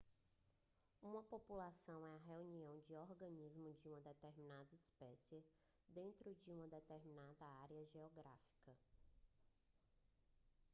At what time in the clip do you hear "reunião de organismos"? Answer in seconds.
2.33-3.77